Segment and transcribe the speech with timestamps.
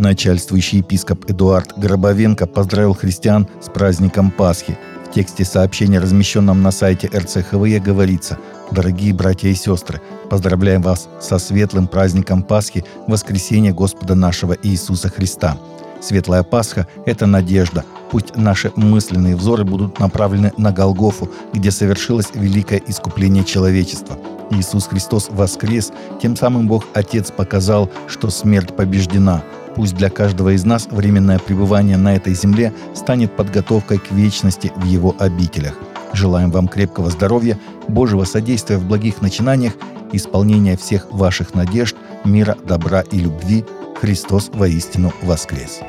[0.00, 4.78] Начальствующий епископ Эдуард Гробовенко поздравил христиан с праздником Пасхи.
[5.06, 8.38] В тексте сообщения, размещенном на сайте РЦХВЕ, говорится
[8.70, 10.00] «Дорогие братья и сестры,
[10.30, 15.58] поздравляем вас со светлым праздником Пасхи, воскресения Господа нашего Иисуса Христа.
[16.00, 17.84] Светлая Пасха– это надежда.
[18.10, 24.18] Пусть наши мысленные взоры будут направлены на Голгофу, где совершилось великое искупление человечества.
[24.50, 25.92] Иисус Христос воскрес,
[26.22, 29.44] тем самым Бог Отец показал, что смерть побеждена–
[29.80, 34.84] Пусть для каждого из нас временное пребывание на этой земле станет подготовкой к вечности в
[34.84, 35.74] Его обителях.
[36.12, 37.58] Желаем вам крепкого здоровья,
[37.88, 39.72] Божьего содействия в благих начинаниях,
[40.12, 43.64] исполнения всех ваших надежд, мира, добра и любви.
[43.98, 45.80] Христос воистину воскрес!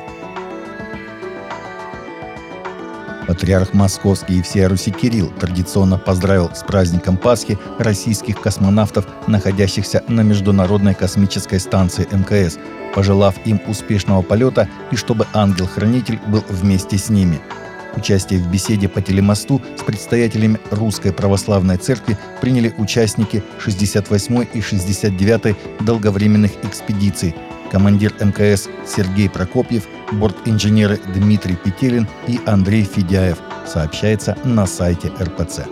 [3.32, 10.20] Патриарх Московский и всея Руси Кирилл традиционно поздравил с праздником Пасхи российских космонавтов, находящихся на
[10.20, 12.58] Международной космической станции МКС,
[12.94, 17.40] пожелав им успешного полета и чтобы ангел-хранитель был вместе с ними.
[17.96, 25.56] Участие в беседе по телемосту с предстоятелями Русской Православной Церкви приняли участники 68-й и 69-й
[25.82, 27.34] долговременных экспедиций,
[27.72, 35.62] командир МКС Сергей Прокопьев, бортинженеры Дмитрий Петелин и Андрей Федяев, сообщается на сайте РПЦ.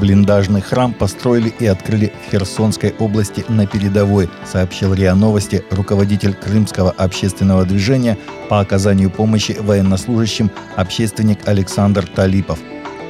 [0.00, 6.92] Блиндажный храм построили и открыли в Херсонской области на передовой, сообщил РИА Новости руководитель Крымского
[6.92, 8.16] общественного движения
[8.48, 12.60] по оказанию помощи военнослужащим общественник Александр Талипов.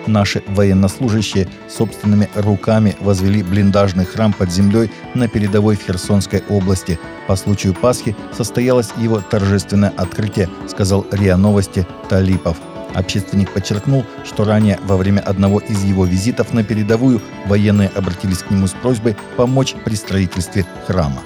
[0.06, 6.98] Наши военнослужащие собственными руками возвели блиндажный храм под землей на передовой Херсонской области.
[7.26, 12.56] По случаю Пасхи состоялось его торжественное открытие, сказал РИА Новости Талипов.
[12.94, 18.50] Общественник подчеркнул, что ранее во время одного из его визитов на передовую военные обратились к
[18.50, 21.20] нему с просьбой помочь при строительстве храма.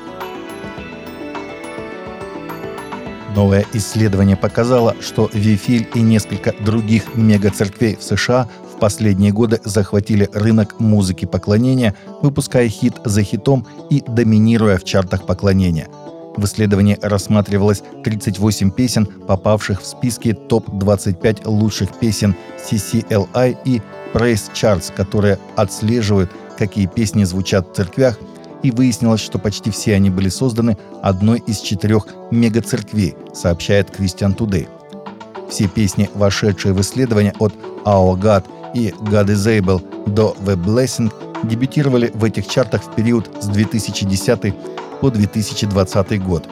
[3.35, 10.29] Новое исследование показало, что Вифиль и несколько других мегацерквей в США в последние годы захватили
[10.33, 15.89] рынок музыки поклонения, выпуская хит за хитом и доминируя в чартах поклонения–
[16.37, 22.35] в исследовании рассматривалось 38 песен, попавших в списки топ-25 лучших песен
[22.71, 23.83] CCLI и
[24.15, 28.19] Praise Charts, которые отслеживают, какие песни звучат в церквях,
[28.63, 34.69] и выяснилось, что почти все они были созданы одной из четырех мегацерквей, сообщает Christian Today.
[35.49, 37.53] Все песни, вошедшие в исследование от
[37.85, 41.13] Our God и God is Able до The Blessing,
[41.43, 44.55] дебютировали в этих чартах в период с 2010
[45.01, 46.49] по 2020 год.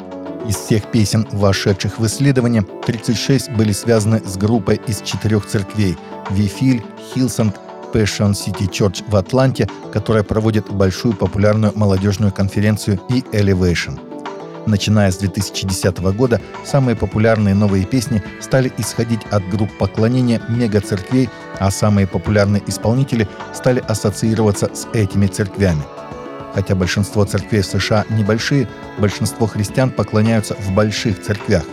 [0.48, 5.96] Из всех песен, вошедших в исследование, 36 были связаны с группой из четырех церквей–
[6.30, 6.82] Вифиль,
[7.12, 7.54] Hillsong,
[7.92, 13.98] Passion City Church в Атланте, которая проводит большую популярную молодежную конференцию и Elevation.
[14.66, 21.28] Начиная с 2010 года, самые популярные новые песни стали исходить от групп поклонения мега-церквей,
[21.58, 25.82] а самые популярные исполнители стали ассоциироваться с этими церквями–
[26.54, 28.68] Хотя большинство церквей в США небольшие,
[28.98, 31.64] большинство христиан поклоняются в больших церквях.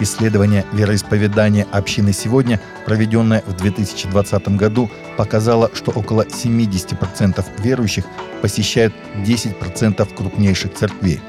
[0.00, 8.04] Исследование вероисповедания общины сегодня, проведенное в 2020 году, показало, что около 70% верующих
[8.42, 8.92] посещают
[9.24, 11.20] 10% крупнейших церквей.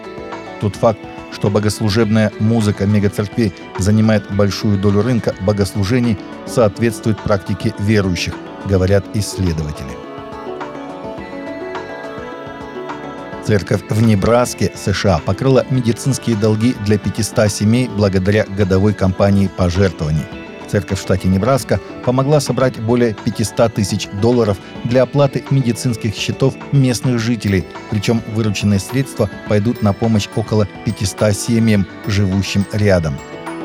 [0.61, 0.99] Тот факт,
[1.31, 6.17] что богослужебная музыка мегацерквей занимает большую долю рынка богослужений,
[6.47, 8.33] соответствует практике верующих,
[8.65, 10.04] говорят исследователи.
[13.45, 20.25] Церковь в Небраске, США, покрыла медицинские долги для 500 семей благодаря годовой кампании пожертвований.
[20.67, 27.19] Церковь в штате Небраска помогла собрать более 500 тысяч долларов для оплаты медицинских счетов местных
[27.19, 33.15] жителей, причем вырученные средства пойдут на помощь около 500 семьям, живущим рядом.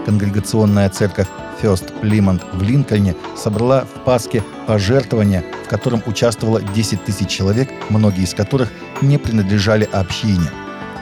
[0.05, 1.29] Конгрегационная церковь
[1.63, 8.35] First Plymouth в Линкольне собрала в Паске пожертвования, котором участвовало 10 тысяч человек, многие из
[8.35, 8.71] которых
[9.01, 10.51] не принадлежали общине.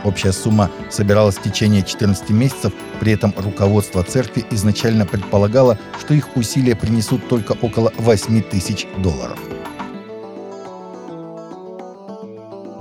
[0.05, 6.37] Общая сумма собиралась в течение 14 месяцев, при этом руководство церкви изначально предполагало, что их
[6.37, 9.39] усилия принесут только около 8 тысяч долларов.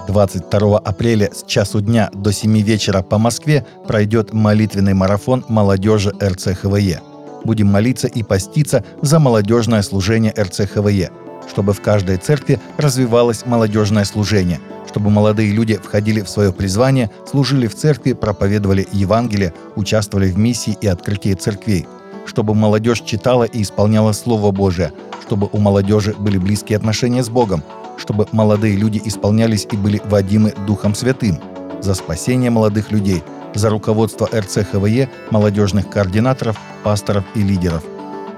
[0.08, 7.02] 22 апреля с часу дня до 7 вечера по Москве пройдет молитвенный марафон молодежи РЦХВЕ.
[7.44, 11.12] Будем молиться и поститься за молодежное служение РЦХВЕ,
[11.50, 14.60] чтобы в каждой церкви развивалось молодежное служение,
[14.90, 20.78] чтобы молодые люди входили в свое призвание, служили в церкви, проповедовали Евангелие, участвовали в миссии
[20.80, 21.88] и открытии церквей,
[22.26, 24.92] чтобы молодежь читала и исполняла Слово Божие,
[25.26, 27.64] чтобы у молодежи были близкие отношения с Богом,
[27.98, 31.40] чтобы молодые люди исполнялись и были водимы Духом Святым–
[31.82, 33.24] за спасение молодых людей,
[33.54, 37.84] за руководство РЦХВЕ, молодежных координаторов, пасторов и лидеров.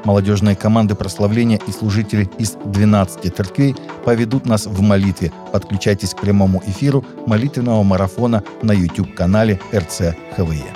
[0.05, 3.75] Молодежные команды прославления и служители из 12 церквей
[4.05, 5.31] поведут нас в молитве.
[5.51, 10.73] Подключайтесь к прямому эфиру молитвенного марафона на YouTube-канале РЦХВЕ.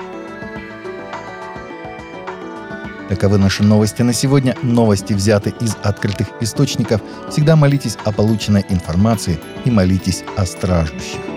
[3.10, 4.56] Таковы наши новости на сегодня.
[4.62, 7.02] Новости взяты из открытых источников.
[7.30, 11.33] Всегда молитесь о полученной информации и молитесь о страждущих.